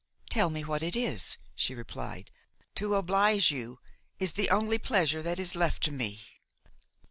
"Tell 0.31 0.49
me 0.49 0.63
what 0.63 0.81
it 0.81 0.95
is," 0.95 1.37
she 1.53 1.75
replied; 1.75 2.31
"to 2.73 2.95
oblige 2.95 3.51
you 3.51 3.77
is 4.17 4.31
the 4.31 4.49
only 4.49 4.79
pleasure 4.79 5.21
that 5.21 5.37
is 5.37 5.55
left 5.55 5.83
to 5.83 5.91
me." 5.91 6.21